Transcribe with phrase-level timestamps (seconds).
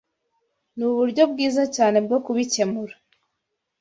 [0.77, 2.95] Nuburyo bwiza cyane bwo kubikemura.